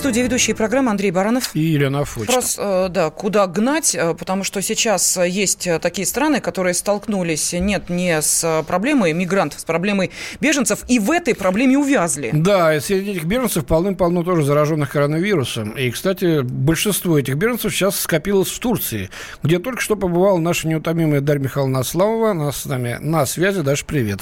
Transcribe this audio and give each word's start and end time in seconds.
студии 0.00 0.20
ведущие 0.20 0.56
программы 0.56 0.90
Андрей 0.90 1.10
Баранов. 1.10 1.50
И 1.54 1.60
Елена 1.60 2.06
Фочка. 2.06 2.32
Вопрос, 2.32 2.56
э, 2.58 2.88
да, 2.88 3.10
куда 3.10 3.46
гнать, 3.46 3.94
э, 3.94 4.14
потому 4.14 4.44
что 4.44 4.62
сейчас 4.62 5.18
есть 5.18 5.66
э, 5.66 5.78
такие 5.78 6.06
страны, 6.06 6.40
которые 6.40 6.72
столкнулись, 6.72 7.52
нет, 7.52 7.90
не 7.90 8.22
с 8.22 8.64
проблемой 8.66 9.12
мигрантов, 9.12 9.60
с 9.60 9.64
проблемой 9.64 10.10
беженцев, 10.40 10.84
и 10.88 10.98
в 10.98 11.10
этой 11.10 11.34
проблеме 11.34 11.76
увязли. 11.76 12.30
Да, 12.32 12.74
и 12.74 12.80
среди 12.80 13.10
этих 13.10 13.24
беженцев 13.24 13.66
полным-полно 13.66 14.22
тоже 14.22 14.42
зараженных 14.42 14.90
коронавирусом. 14.90 15.72
И, 15.72 15.90
кстати, 15.90 16.40
большинство 16.40 17.18
этих 17.18 17.34
беженцев 17.34 17.70
сейчас 17.70 18.00
скопилось 18.00 18.48
в 18.48 18.58
Турции, 18.58 19.10
где 19.42 19.58
только 19.58 19.82
что 19.82 19.96
побывала 19.96 20.38
наша 20.38 20.66
неутомимая 20.66 21.20
Дарья 21.20 21.42
Михайловна 21.42 21.80
Аславова. 21.80 22.30
Она 22.30 22.52
с 22.52 22.64
нами 22.64 22.96
на 23.02 23.26
связи. 23.26 23.60
Даже 23.60 23.84
привет. 23.84 24.20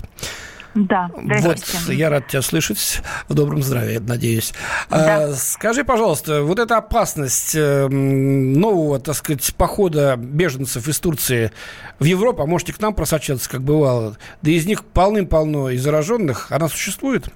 Да, 0.75 1.11
Вот, 1.15 1.59
я 1.89 2.11
рад 2.11 2.29
тебя 2.29 2.43
слышать. 2.43 3.03
В 3.29 3.35
добром 3.35 3.63
здравии, 3.63 3.99
надеюсь. 3.99 4.53
Да. 4.91 5.25
А, 5.25 5.33
скажи, 5.33 5.85
пожалуйста, 5.85 6.43
вот 6.43 6.59
эта 6.59 6.77
опасность 6.77 7.55
э, 7.55 7.89
нового, 7.89 9.01
так 9.01 9.15
сказать, 9.15 9.55
похода 9.57 10.17
беженцев 10.17 10.87
из 10.87 10.99
Турции 11.01 11.53
в 11.99 12.05
Европу, 12.05 12.43
а 12.43 12.47
может 12.47 12.69
и 12.69 12.73
к 12.73 12.81
нам 12.81 12.95
просочаться, 12.95 13.49
как 13.49 13.63
бывало, 13.63 14.17
да 14.43 14.51
из 14.51 14.67
них 14.67 14.85
полным-полно 14.85 15.71
и 15.71 15.79
зараженных, 15.79 16.53
она 16.53 16.69
существует? 16.69 17.29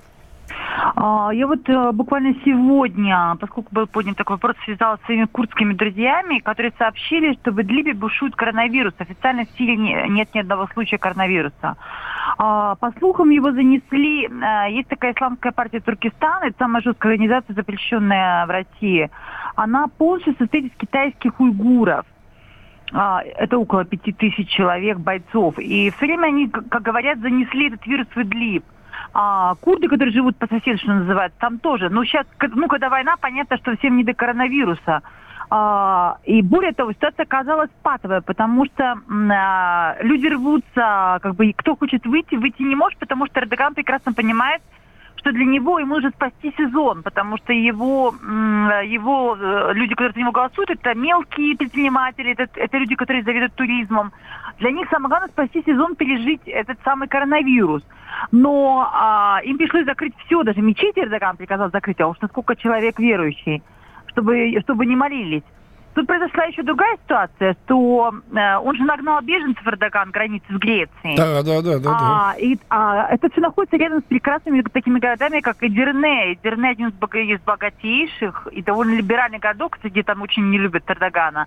А, 0.95 1.31
я 1.33 1.47
вот 1.47 1.69
э, 1.69 1.93
буквально 1.93 2.35
сегодня, 2.45 3.37
поскольку 3.41 3.69
был 3.73 3.87
поднят 3.87 4.17
такой 4.17 4.37
вопрос, 4.37 4.57
связалась 4.65 5.01
с 5.01 5.05
своими 5.05 5.27
курдскими 5.27 5.75
друзьями, 5.75 6.39
которые 6.39 6.73
сообщили, 6.79 7.35
что 7.35 7.53
в 7.53 7.61
Идлибе 7.61 7.95
бушует 7.95 8.35
коронавирус. 8.37 8.95
Официально 8.99 9.45
в 9.45 9.51
Сирии 9.59 10.09
нет 10.09 10.35
ни 10.35 10.41
одного 10.41 10.69
случая 10.73 10.99
коронавируса. 10.99 11.77
А, 12.39 12.75
по 12.77 12.93
слухам, 12.99 13.31
его 13.31 13.53
занесли... 13.53 14.27
Э, 14.27 14.71
есть 14.71 14.89
такая 14.89 15.13
исламская 15.13 15.53
партия 15.53 15.81
Туркестана, 15.81 16.45
это 16.47 16.57
самая 16.59 16.83
жесткая 16.83 17.13
организация, 17.13 17.55
запрещенная 17.55 18.47
в 18.47 18.51
России. 18.51 19.11
Она 19.57 19.89
полностью 19.89 20.35
состоит 20.39 20.73
из 20.73 20.77
китайских 20.79 21.39
уйгуров. 21.41 22.07
А, 22.93 23.23
это 23.23 23.59
около 23.59 23.85
пяти 23.85 24.13
тысяч 24.13 24.49
человек, 24.49 24.99
бойцов. 24.99 25.59
И 25.59 25.91
все 25.91 26.07
время 26.07 26.27
они, 26.27 26.49
как 26.49 26.83
говорят, 26.83 27.19
занесли 27.21 27.69
этот 27.69 27.87
вирус 27.87 28.07
в 28.15 28.21
Идлиб. 28.21 28.65
А 29.15 29.55
курды, 29.57 29.89
которые 29.89 30.13
живут 30.13 30.37
по 30.37 30.47
соседству, 30.47 30.89
что 30.89 30.95
называется, 30.95 31.39
там 31.39 31.59
тоже. 31.59 31.89
Ну, 31.89 32.05
сейчас, 32.05 32.27
ну, 32.55 32.69
когда 32.69 32.89
война, 32.89 33.17
понятно, 33.21 33.57
что 33.59 33.77
всем 33.77 33.97
не 33.97 34.05
до 34.05 34.15
коронавируса. 34.15 35.03
А, 35.51 36.17
и 36.25 36.41
более 36.41 36.73
того, 36.73 36.93
ситуация 36.93 37.25
оказалась 37.25 37.69
патовая, 37.83 38.23
потому 38.23 38.65
что 38.65 38.95
а, 39.31 39.97
люди 40.01 40.27
рвутся, 40.29 41.19
как 41.21 41.35
бы, 41.35 41.53
кто 41.55 41.77
хочет 41.77 42.07
выйти, 42.07 42.37
выйти 42.37 42.63
не 42.63 42.75
может, 42.75 42.99
потому 42.99 43.27
что 43.27 43.41
Эрдоган 43.41 43.75
прекрасно 43.75 44.15
понимает, 44.15 44.63
что 45.23 45.33
для 45.33 45.45
него 45.45 45.79
ему 45.79 45.95
нужно 45.95 46.11
спасти 46.11 46.53
сезон, 46.59 47.03
потому 47.03 47.39
что 47.39 47.53
его, 47.53 48.13
его 48.85 49.37
э, 49.39 49.73
люди, 49.73 49.95
которые 49.95 50.13
за 50.13 50.21
него 50.21 50.33
голосуют, 50.33 50.71
это 50.71 50.95
мелкие 50.95 51.57
предприниматели, 51.57 52.33
это, 52.33 52.49
это 52.55 52.77
люди, 52.77 52.97
которые 52.97 53.23
заведуют 53.23 53.55
туризмом. 53.55 54.13
Для 54.59 54.73
них 54.73 54.89
самое 54.91 55.09
главное 55.09 55.29
спасти 55.29 55.63
сезон, 55.65 55.95
пережить 55.95 56.43
этот 56.47 56.79
самый 56.85 57.09
коронавирус. 57.09 57.83
Но 58.33 58.91
а, 58.93 59.41
им 59.45 59.57
пришлось 59.59 59.87
закрыть 59.87 60.15
все, 60.27 60.43
даже 60.43 60.61
мечети 60.61 60.99
Эрдоган 60.99 61.37
приказал 61.37 61.71
закрыть, 61.71 62.01
а 62.01 62.09
уж 62.09 62.21
насколько 62.21 62.55
человек 62.57 62.99
верующий 62.99 63.63
чтобы, 64.13 64.61
чтобы 64.63 64.87
не 64.87 64.97
молились. 64.97 65.43
Тут 65.95 66.07
произошла 66.07 66.45
еще 66.45 66.63
другая 66.63 66.97
ситуация, 67.05 67.55
что 67.65 68.15
э, 68.33 68.57
он 68.57 68.77
же 68.77 68.85
нагнал 68.85 69.21
беженцев 69.21 69.67
Эрдоган 69.67 70.11
границы 70.11 70.47
с 70.49 70.59
Грецией. 70.59 71.17
Да, 71.17 71.43
да, 71.43 71.61
да, 71.61 71.79
да. 71.79 71.91
А, 71.93 72.35
и, 72.39 72.59
а, 72.71 73.09
это 73.11 73.31
все 73.31 73.43
находится 73.43 73.77
рядом 73.77 74.01
с 74.01 74.05
прекрасными 74.05 74.63
такими 74.63 74.99
городами, 74.99 75.41
как 75.41 75.63
Эдирне. 75.63 76.33
Эдирне 76.33 76.71
один 76.71 76.89
из 76.89 77.41
богатейших 77.43 78.49
и 78.53 78.63
довольно 78.63 78.95
либеральный 78.95 79.39
городок, 79.39 79.79
где 79.83 80.03
там 80.03 80.23
очень 80.23 80.49
не 80.49 80.59
любят 80.59 80.85
Эрдогана. 80.89 81.47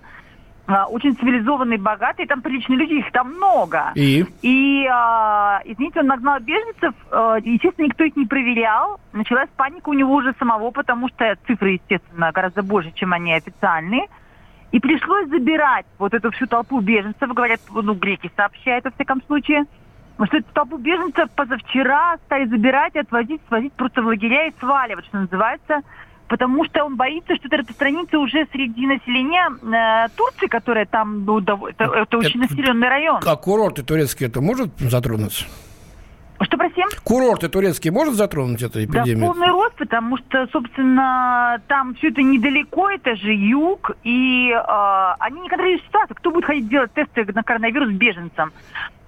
А, 0.68 0.86
очень 0.86 1.16
цивилизованный, 1.16 1.76
богатый, 1.76 2.26
там 2.26 2.42
приличные 2.42 2.78
люди, 2.78 2.94
их 2.94 3.12
там 3.12 3.34
много. 3.34 3.92
И? 3.94 4.24
И, 4.42 4.86
а, 4.90 5.60
извините, 5.64 6.00
он 6.00 6.06
нагнал 6.06 6.40
беженцев, 6.40 6.94
а, 7.10 7.36
естественно, 7.36 7.86
никто 7.86 8.04
их 8.04 8.16
не 8.16 8.26
проверял. 8.26 9.00
Началась 9.12 9.48
паника 9.56 9.88
у 9.88 9.92
него 9.92 10.14
уже 10.14 10.34
самого, 10.38 10.70
потому 10.70 11.08
что 11.08 11.36
цифры, 11.46 11.72
естественно, 11.72 12.32
гораздо 12.32 12.62
больше, 12.62 12.92
чем 12.92 13.12
они 13.12 13.32
официальные. 13.32 14.06
И 14.72 14.80
пришлось 14.80 15.28
забирать 15.28 15.86
вот 15.98 16.12
эту 16.12 16.30
всю 16.32 16.46
толпу 16.46 16.80
беженцев, 16.80 17.32
говорят, 17.32 17.60
ну, 17.72 17.94
греки 17.94 18.30
сообщают, 18.36 18.84
во 18.84 18.90
всяком 18.90 19.22
случае, 19.22 19.64
что 20.24 20.38
эту 20.38 20.52
толпу 20.52 20.76
беженцев 20.78 21.30
позавчера 21.30 22.16
стали 22.26 22.46
забирать, 22.46 22.96
отвозить, 22.96 23.40
свозить 23.48 23.72
просто 23.74 24.02
в 24.02 24.06
лагеря 24.06 24.48
и 24.48 24.52
сваливать, 24.58 25.06
что 25.06 25.18
называется, 25.18 25.80
потому 26.28 26.64
что 26.64 26.84
он 26.84 26.96
боится, 26.96 27.36
что 27.36 27.48
это 27.48 27.58
распространится 27.58 28.18
уже 28.18 28.46
среди 28.52 28.86
населения 28.86 29.48
э, 29.48 30.08
Турции, 30.16 30.46
которая 30.46 30.86
там, 30.86 31.24
ну, 31.24 31.38
это, 31.38 31.58
это 31.84 32.18
очень 32.18 32.42
это, 32.42 32.50
населенный 32.50 32.88
район. 32.88 33.20
А 33.24 33.36
курорты 33.36 33.82
турецкие 33.82 34.28
это 34.28 34.40
может 34.40 34.70
затронуться? 34.78 35.44
Что, 36.40 36.58
прости? 36.58 36.82
Курорты 37.02 37.48
турецкие 37.48 37.92
может 37.92 38.14
затронуть 38.14 38.62
эта 38.62 38.84
эпидемия? 38.84 39.20
Да, 39.20 39.26
рост, 39.26 39.40
потому 39.86 40.16
что, 40.18 40.48
собственно, 40.48 41.60
там 41.68 41.94
все 41.94 42.08
это 42.08 42.20
недалеко, 42.20 42.90
это 42.90 43.14
же 43.14 43.32
юг, 43.32 43.92
и 44.02 44.50
э, 44.50 45.14
они 45.20 45.40
не 45.40 45.48
контролируют 45.48 45.84
ситуацию. 45.84 46.16
Кто 46.16 46.30
будет 46.32 46.44
ходить 46.44 46.68
делать 46.68 46.92
тесты 46.92 47.24
на 47.32 47.42
коронавирус 47.44 47.90
беженцам? 47.90 48.52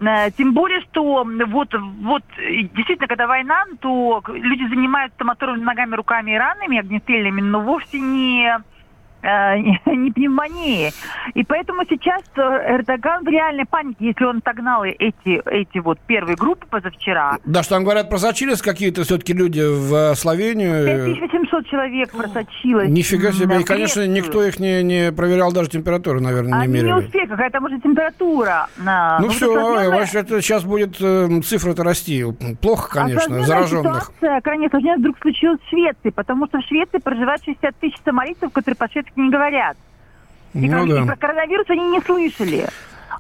Э, 0.00 0.30
тем 0.30 0.54
более, 0.54 0.80
что 0.82 1.24
вот, 1.24 1.74
вот 1.74 2.22
действительно, 2.36 3.08
когда 3.08 3.26
война, 3.26 3.64
то 3.80 4.22
люди 4.28 4.68
занимаются 4.68 5.24
моторными 5.24 5.64
ногами, 5.64 5.96
руками 5.96 6.30
и 6.30 6.38
ранами 6.38 6.78
огнестрельными, 6.78 7.40
но 7.40 7.60
вовсе 7.60 7.98
не 7.98 8.56
не 9.86 10.10
пневмонии. 10.12 10.92
И 11.34 11.44
поэтому 11.44 11.82
сейчас 11.88 12.22
э, 12.36 12.40
Эрдоган 12.40 13.24
в 13.24 13.28
реальной 13.28 13.66
панике, 13.66 14.06
если 14.06 14.24
он 14.24 14.38
отогнал 14.38 14.84
эти, 14.84 15.42
эти 15.50 15.78
вот 15.78 15.98
первые 16.06 16.36
группы 16.36 16.66
позавчера. 16.66 17.38
Да, 17.44 17.62
что 17.62 17.76
там 17.76 17.84
говорят, 17.84 18.08
просочились 18.08 18.62
какие-то 18.62 19.02
все-таки 19.02 19.32
люди 19.32 19.60
в 19.60 20.14
Словению. 20.14 21.06
5800 21.06 21.66
человек 21.66 22.10
просочилось. 22.10 22.88
Нифига 22.88 23.32
себе. 23.32 23.60
И, 23.60 23.64
конечно, 23.64 24.06
никто 24.06 24.42
их 24.44 24.58
не, 24.60 24.82
не 24.82 25.12
проверял, 25.12 25.52
даже 25.52 25.70
температуру, 25.70 26.20
наверное, 26.20 26.58
не 26.58 26.64
Они 26.64 26.72
мерили. 26.72 26.86
не 26.86 26.94
успели, 26.94 27.26
какая-то 27.26 27.60
может 27.60 27.82
температура. 27.82 28.68
Ну, 28.78 28.92
ну 29.20 29.28
все, 29.30 29.54
основная... 29.54 30.04
это 30.04 30.40
сейчас 30.42 30.64
будет 30.64 30.96
э, 31.00 31.40
цифра-то 31.42 31.82
расти. 31.82 32.24
Плохо, 32.60 33.00
конечно, 33.00 33.42
зараженных. 33.42 34.12
ситуация 34.18 34.40
крайне 34.40 34.68
сложнее 34.68 34.96
вдруг 34.96 35.18
случилась 35.20 35.60
в 35.60 35.68
Швеции, 35.68 36.10
потому 36.10 36.46
что 36.46 36.58
в 36.58 36.64
Швеции 36.64 36.98
проживают 36.98 37.44
60 37.44 37.76
тысяч 37.76 37.96
сомалийцев, 38.04 38.52
которые 38.52 38.76
пошли 38.76 39.02
по 39.12 39.20
не 39.20 39.30
говорят. 39.30 39.76
И, 40.54 40.68
ну, 40.68 40.86
да. 40.86 41.02
и 41.02 41.06
про 41.06 41.16
коронавирус 41.16 41.68
они 41.68 41.88
не 41.88 42.00
слышали. 42.00 42.66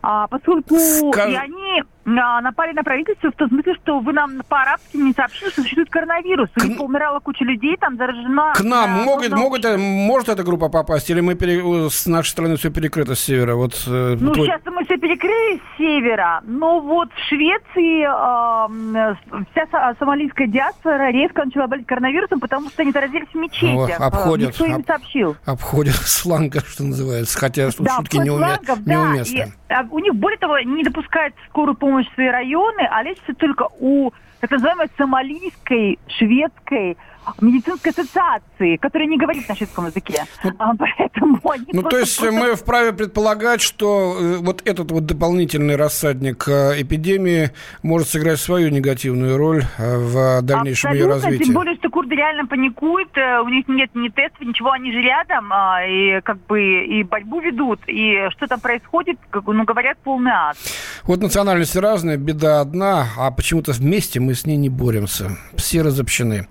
А, 0.02 0.26
поскольку 0.28 0.76
Скаж... 0.78 1.30
и 1.30 1.36
они 1.36 1.82
а, 2.06 2.40
напали 2.40 2.72
на 2.72 2.82
правительство 2.82 3.30
в 3.30 3.34
том 3.34 3.48
смысле, 3.48 3.74
что 3.82 3.98
вы 4.00 4.12
нам 4.12 4.40
по-арабски 4.48 4.96
не 4.96 5.12
сообщили, 5.12 5.50
что 5.50 5.62
существует 5.62 5.90
коронавирус. 5.90 6.48
К... 6.54 6.64
У 6.64 6.66
них 6.66 6.80
умирала 6.80 7.18
куча 7.20 7.44
людей, 7.44 7.76
там 7.76 7.96
заражена... 7.96 8.52
К 8.54 8.62
нам 8.62 9.00
а, 9.00 9.04
могут, 9.04 9.30
могут, 9.32 9.64
э, 9.64 9.76
может 9.76 10.28
эта 10.28 10.44
группа 10.44 10.68
попасть, 10.68 11.10
или 11.10 11.20
мы 11.20 11.34
пере... 11.34 11.90
с 11.90 12.06
нашей 12.06 12.30
стороны 12.30 12.56
все 12.56 12.70
перекрыто 12.70 13.14
с 13.14 13.20
севера? 13.20 13.54
Вот, 13.54 13.74
э, 13.86 14.16
ну, 14.20 14.32
твой... 14.32 14.46
сейчас 14.46 14.60
мы 14.66 14.77
все 14.88 14.96
перекрыли 14.98 15.58
с 15.58 15.78
севера, 15.78 16.40
но 16.44 16.80
вот 16.80 17.10
в 17.12 17.28
Швеции 17.28 18.04
э, 18.04 19.14
вся 19.52 19.94
сомалийская 19.98 20.46
диаспора 20.46 21.10
резко 21.10 21.44
начала 21.44 21.66
болеть 21.66 21.86
коронавирусом, 21.86 22.40
потому 22.40 22.70
что 22.70 22.82
они 22.82 22.92
заразились 22.92 23.28
в 23.28 23.36
мечетях. 23.36 23.98
Ну, 23.98 24.06
обходят, 24.06 24.48
Никто 24.48 24.66
им 24.66 24.78
не 24.78 24.84
сообщил. 24.84 25.36
Обходят 25.44 25.94
сланга, 26.06 26.60
что 26.60 26.84
называется, 26.84 27.38
хотя 27.38 27.70
да, 27.78 27.96
шутки 27.96 28.16
слангов, 28.16 28.86
неуместны. 28.86 29.52
Да, 29.68 29.74
и, 29.74 29.78
а, 29.78 29.86
у 29.90 29.98
них, 29.98 30.14
более 30.14 30.38
того, 30.38 30.58
не 30.60 30.82
допускают 30.82 31.34
скорую 31.50 31.76
помощь 31.76 31.98
помощь 31.98 32.10
в 32.10 32.14
свои 32.14 32.28
районы, 32.28 32.86
а 32.90 33.02
лечится 33.02 33.34
только 33.34 33.66
у 33.80 34.12
так 34.40 34.50
называемой 34.50 34.88
сомалийской, 34.96 35.98
шведской 36.08 36.96
медицинской 37.40 37.92
ассоциации, 37.92 38.76
которая 38.76 39.08
не 39.08 39.18
говорит 39.18 39.48
на 39.48 39.54
шведском 39.54 39.86
языке. 39.86 40.24
Ну, 40.42 40.52
а, 40.58 40.72
поэтому 40.76 41.40
они 41.50 41.66
ну, 41.72 41.82
то 41.82 41.98
есть 41.98 42.18
просто... 42.18 42.34
мы 42.34 42.54
вправе 42.54 42.92
предполагать, 42.92 43.60
что 43.60 44.16
э, 44.18 44.36
вот 44.38 44.62
этот 44.64 44.90
вот 44.90 45.06
дополнительный 45.06 45.76
рассадник 45.76 46.48
э, 46.48 46.82
эпидемии 46.82 47.50
может 47.82 48.08
сыграть 48.08 48.40
свою 48.40 48.70
негативную 48.70 49.36
роль 49.36 49.64
э, 49.78 49.98
в 49.98 50.42
дальнейшем 50.42 50.90
Абсолютно, 50.90 51.12
ее 51.12 51.22
развитии. 51.22 51.44
Тем 51.44 51.54
более, 51.54 51.76
что 51.76 51.90
курды 51.90 52.14
реально 52.14 52.46
паникуют, 52.46 53.16
у 53.16 53.48
них 53.48 53.68
нет 53.68 53.90
ни 53.94 54.08
тестов, 54.08 54.40
ничего, 54.40 54.72
они 54.72 54.92
же 54.92 55.00
рядом, 55.00 55.52
а, 55.52 55.84
и 55.84 56.20
как 56.22 56.38
бы 56.46 56.84
и 56.84 57.02
борьбу 57.02 57.40
ведут, 57.40 57.80
и 57.86 58.28
что 58.30 58.46
там 58.46 58.60
происходит, 58.60 59.18
ну, 59.32 59.64
говорят, 59.64 59.98
полный 59.98 60.32
ад. 60.32 60.56
Вот 61.04 61.20
национальности 61.20 61.78
разные, 61.78 62.16
беда 62.16 62.60
одна, 62.60 63.06
а 63.16 63.30
почему-то 63.30 63.72
вместе 63.72 64.20
мы 64.20 64.27
с 64.34 64.46
ней 64.46 64.56
не 64.56 64.68
боремся. 64.68 65.36
Все 65.56 65.82
разобщены. 65.82 66.46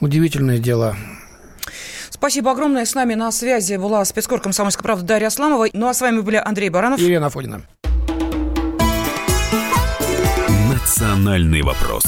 Удивительное 0.00 0.58
дело. 0.58 0.96
Спасибо 2.10 2.52
огромное. 2.52 2.84
С 2.84 2.94
нами 2.94 3.14
на 3.14 3.32
связи 3.32 3.76
была 3.76 4.04
спецкор 4.04 4.40
«Комсомольской 4.40 4.82
правды» 4.82 5.06
Дарья 5.06 5.26
Асламова. 5.26 5.66
Ну 5.72 5.88
а 5.88 5.94
с 5.94 6.00
вами 6.00 6.20
были 6.20 6.36
Андрей 6.36 6.68
Баранов. 6.68 7.00
И 7.00 7.04
Ирина 7.04 7.26
Афонина. 7.26 7.62
«Национальный 10.70 11.62
вопрос». 11.62 12.04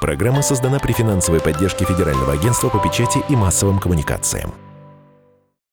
Программа 0.00 0.42
создана 0.42 0.78
при 0.80 0.92
финансовой 0.92 1.40
поддержке 1.40 1.86
Федерального 1.86 2.34
агентства 2.34 2.68
по 2.68 2.78
печати 2.78 3.20
и 3.30 3.36
массовым 3.36 3.78
коммуникациям. 3.78 4.52